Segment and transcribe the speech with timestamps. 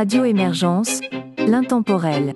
[0.00, 1.00] Radio Émergence,
[1.38, 2.32] l'intemporel.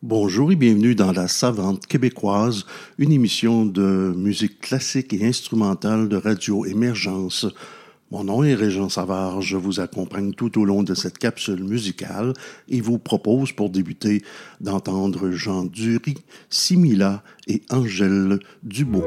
[0.00, 2.64] Bonjour et bienvenue dans La Savante québécoise,
[2.96, 7.46] une émission de musique classique et instrumentale de Radio Émergence.
[8.10, 12.32] Mon nom est Régent Savard, je vous accompagne tout au long de cette capsule musicale
[12.70, 14.22] et vous propose pour débuter
[14.62, 16.14] d'entendre Jean Dury,
[16.48, 19.04] Simila et Angèle Dubo.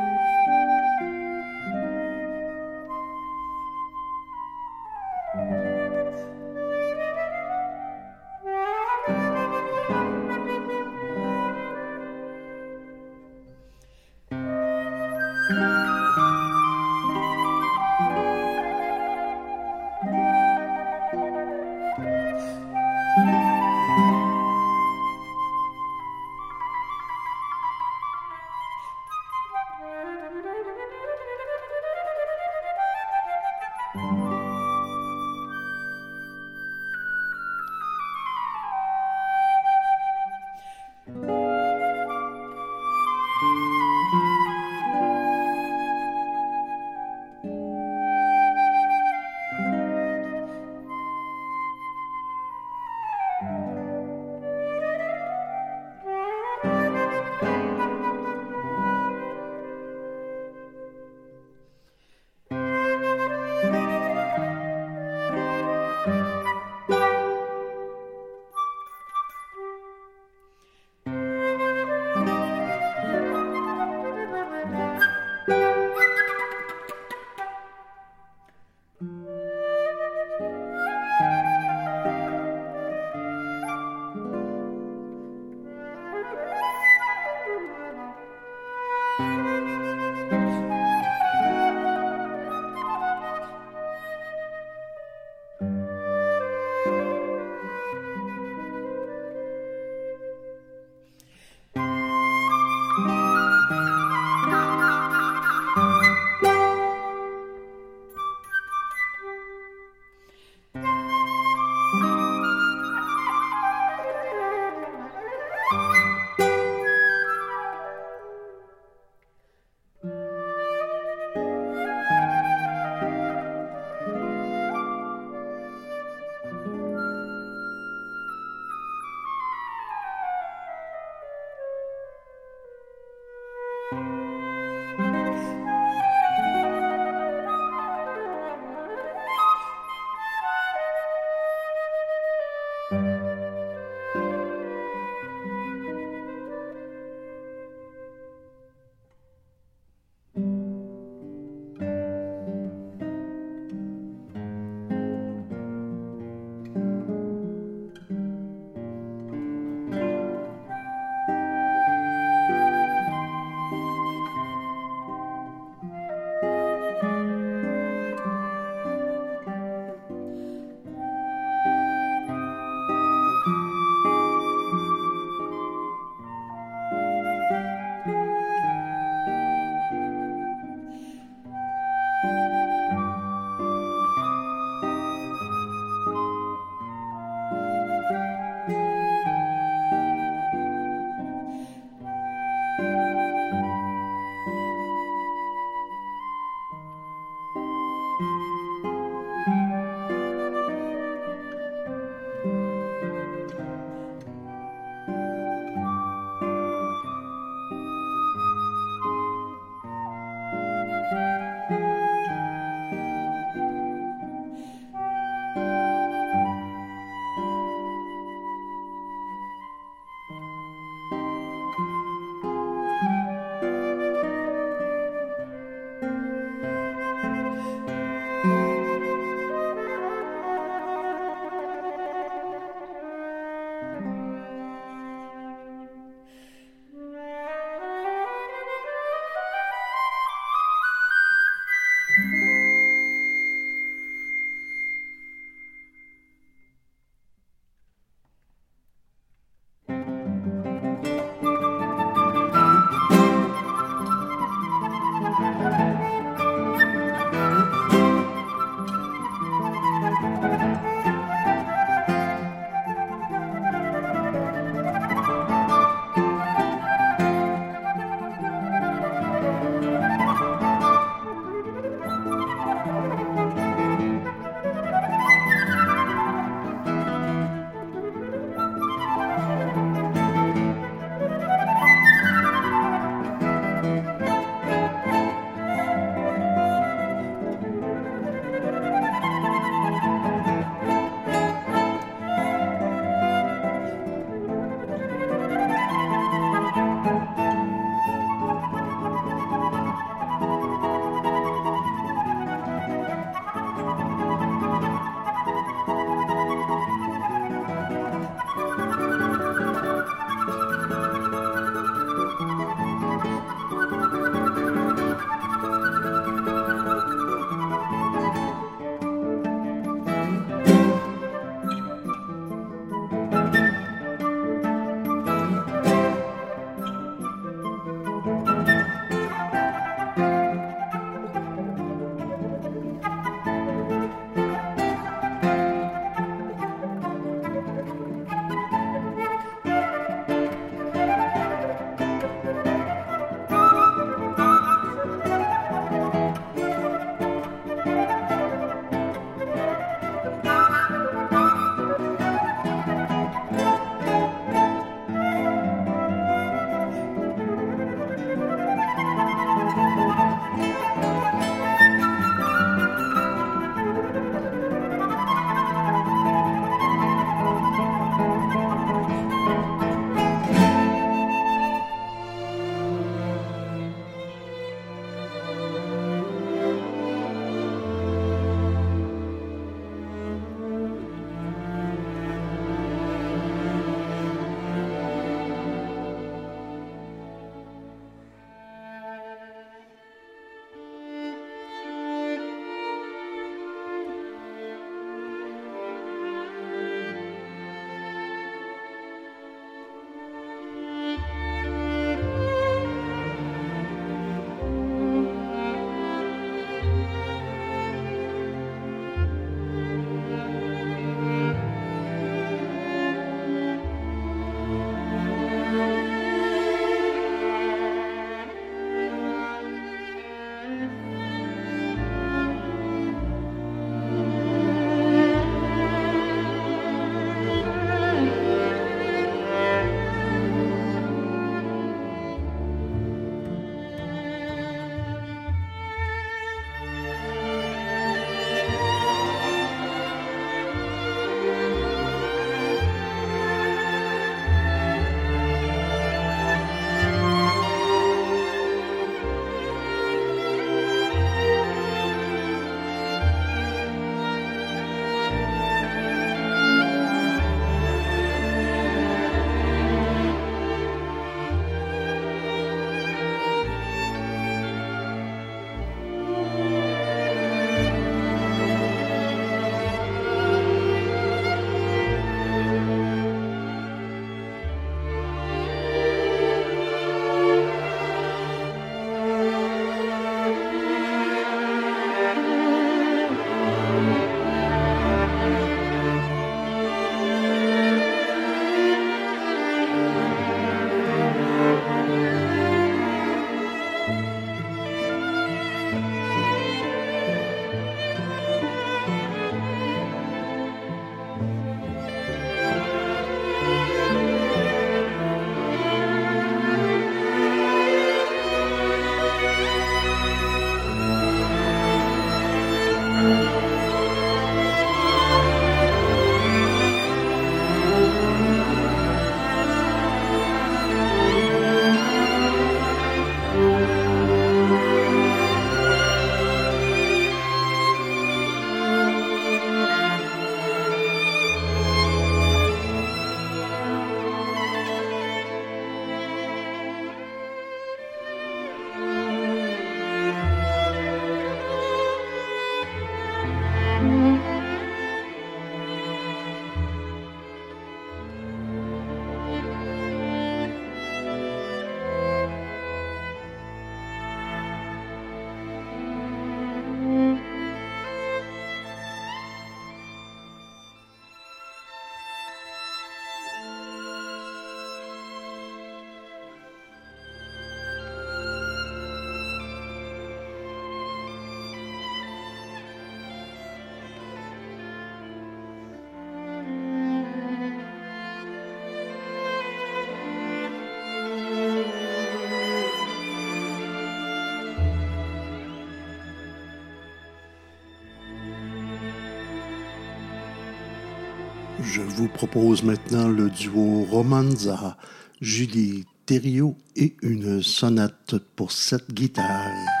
[591.93, 594.95] Je vous propose maintenant le duo Romanza,
[595.41, 600.00] Julie Thériault et une sonate pour cette guitare.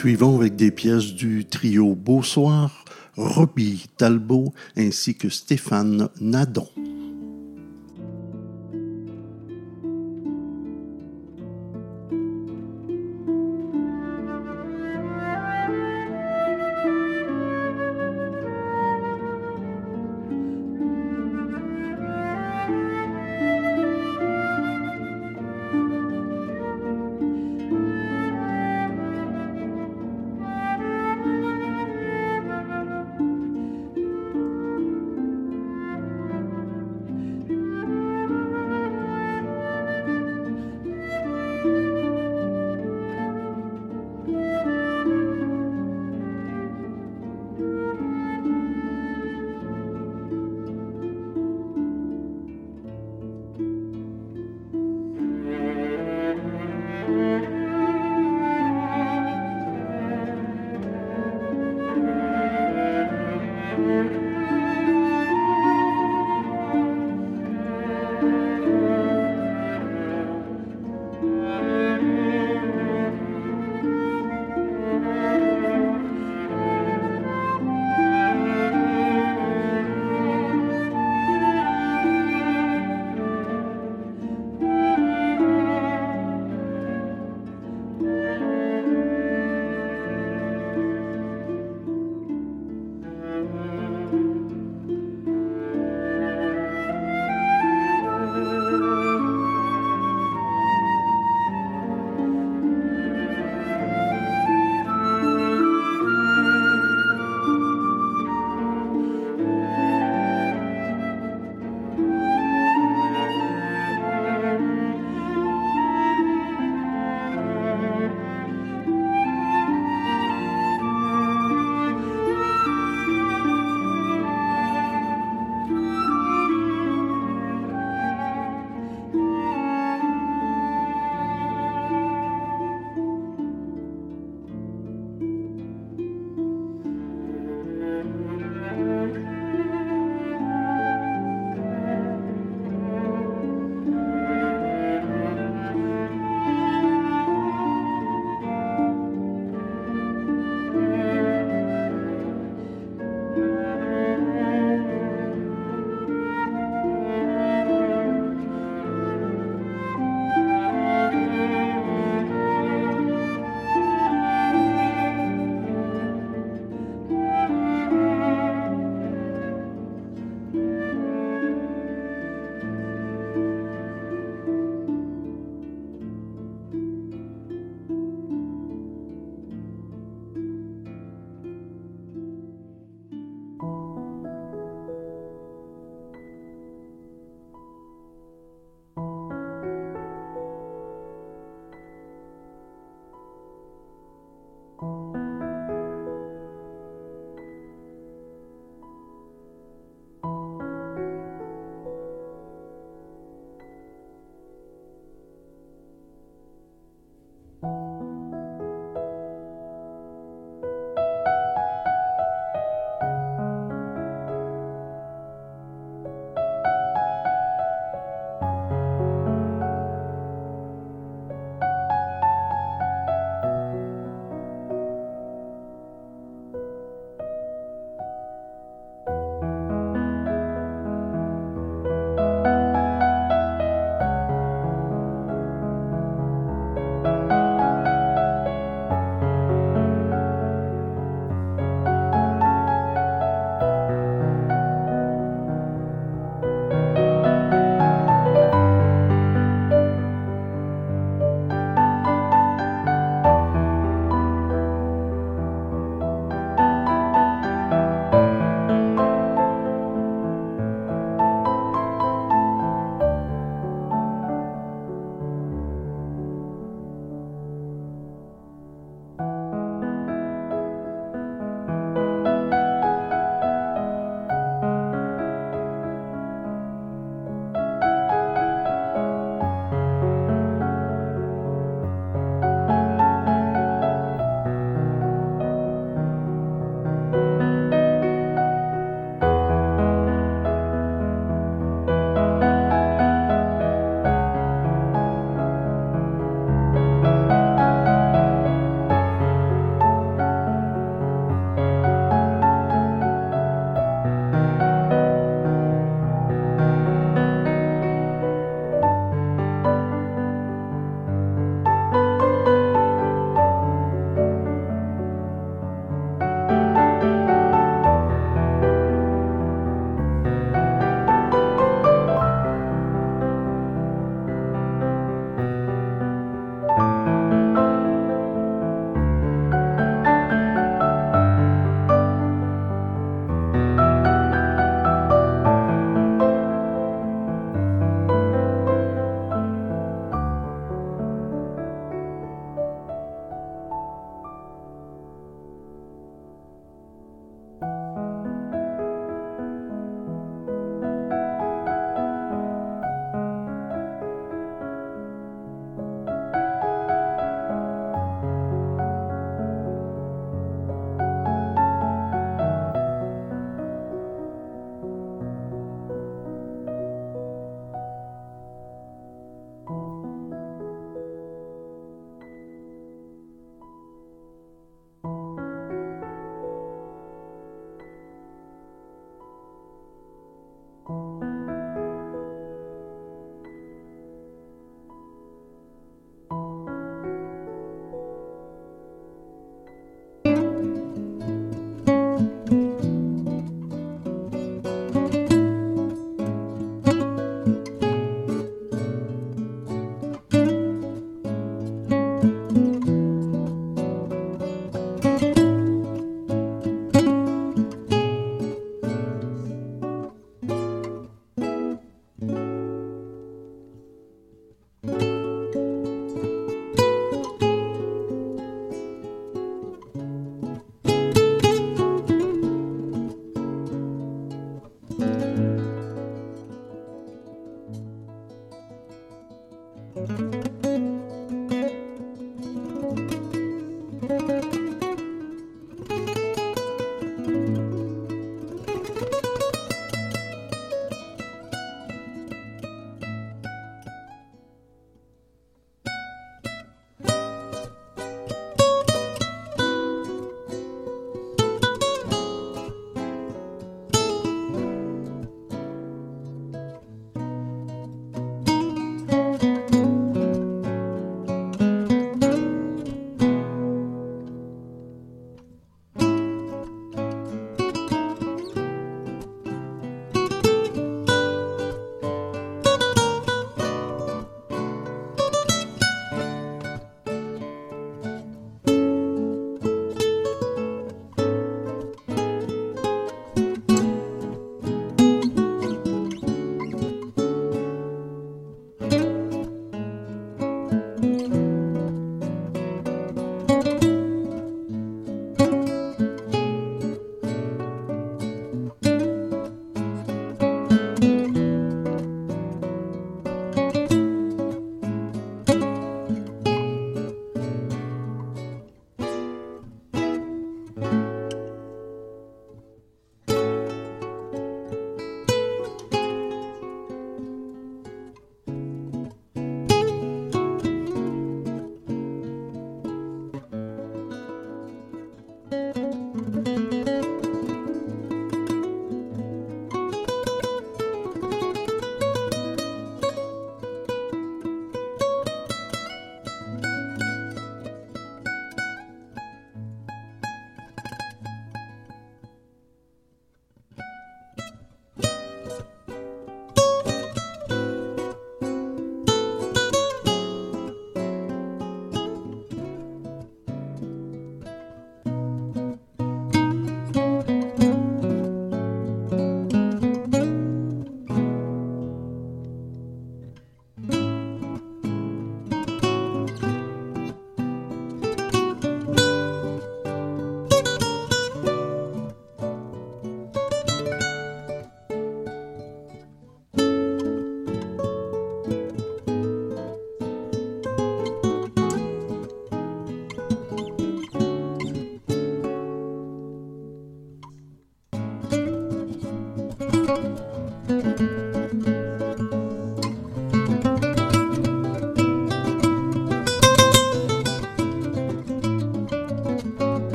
[0.00, 2.86] Poursuivons avec des pièces du trio Beau Soir,
[3.18, 6.66] Robbie Talbot ainsi que Stéphane Nadon.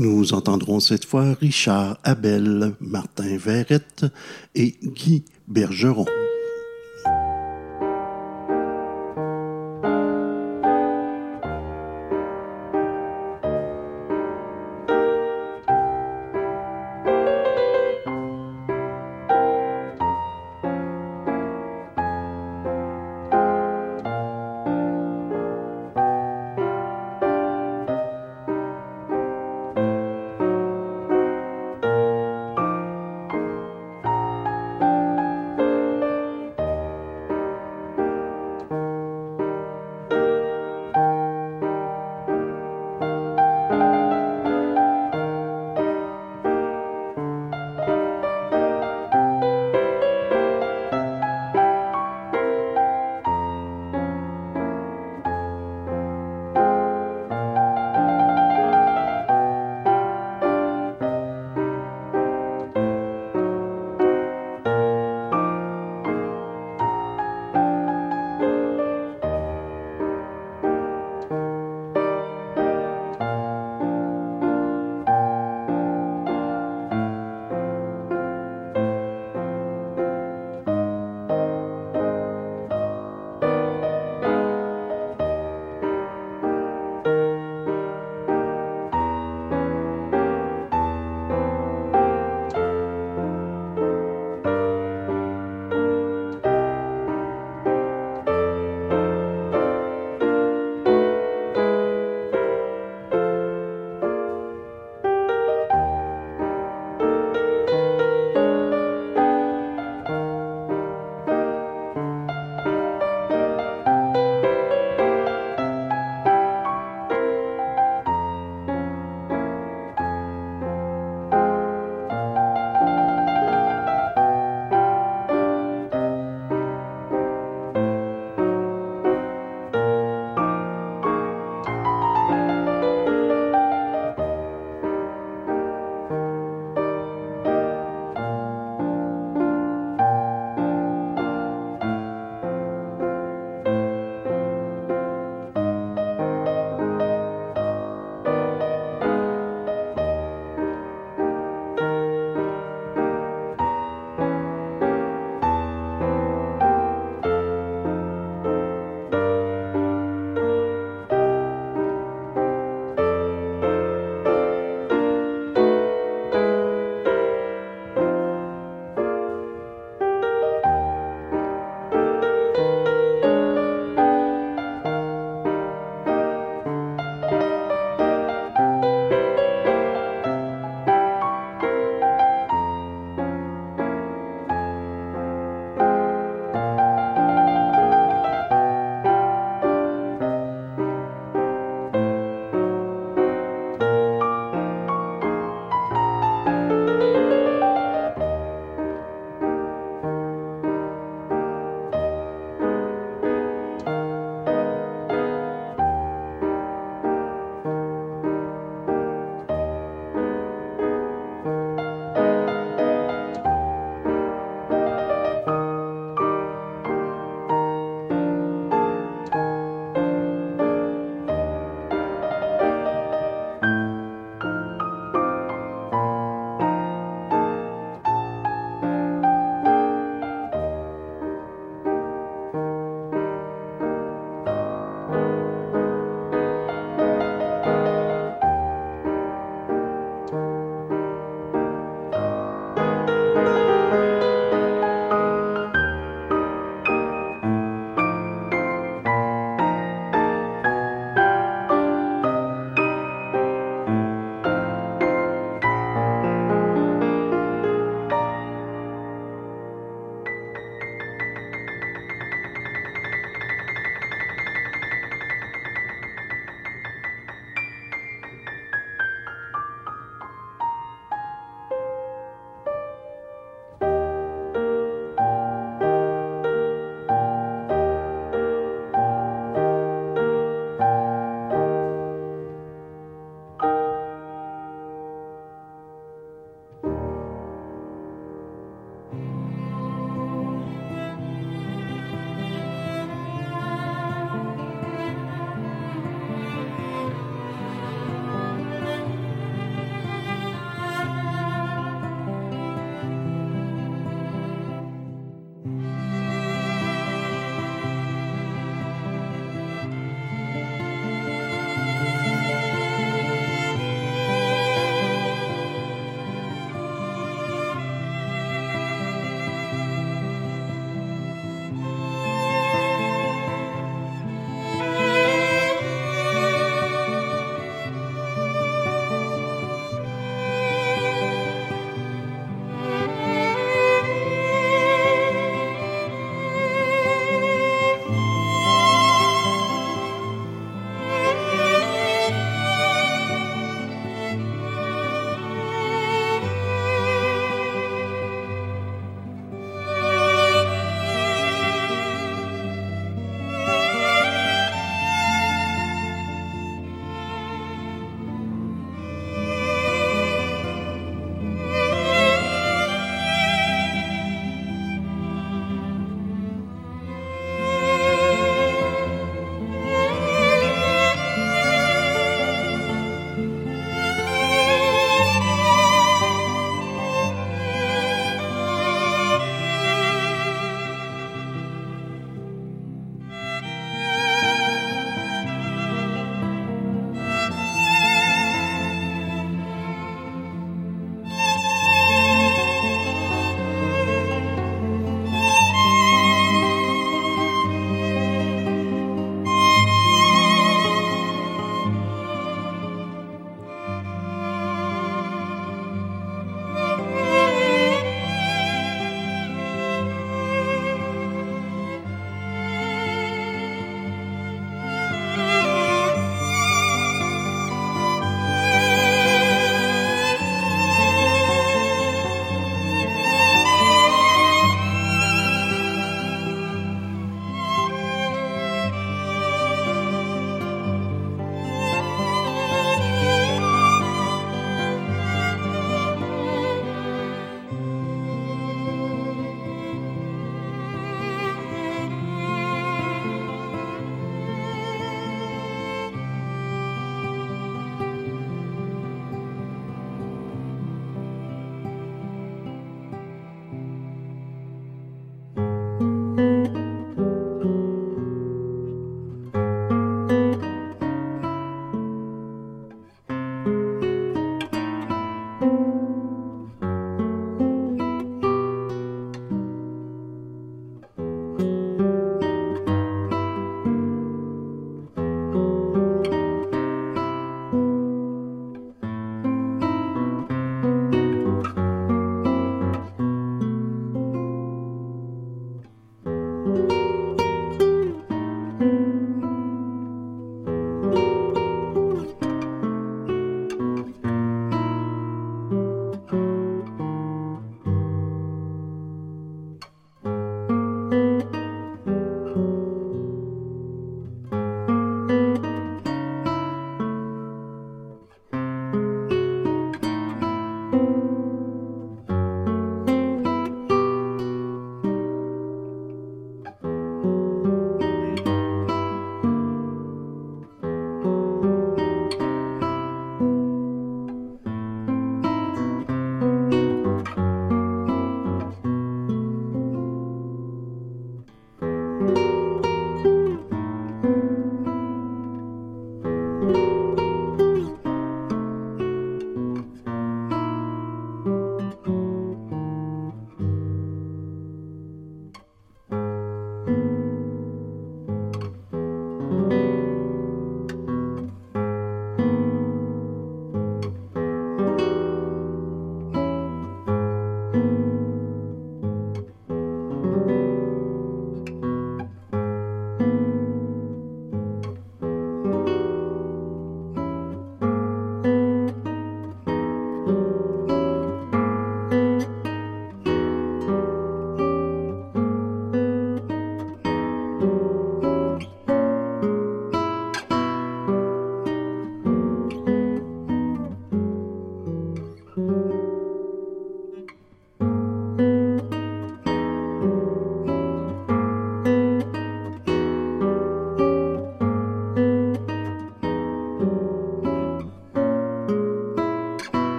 [0.00, 4.06] Nous entendrons cette fois Richard Abel, Martin Verrette
[4.54, 6.06] et Guy Bergeron.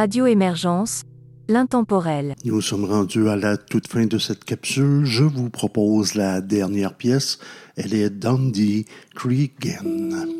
[0.00, 1.02] Radio Émergence,
[1.46, 2.34] l'intemporel.
[2.46, 5.04] Nous sommes rendus à la toute fin de cette capsule.
[5.04, 7.38] Je vous propose la dernière pièce.
[7.76, 10.39] Elle est Dundee Cregan.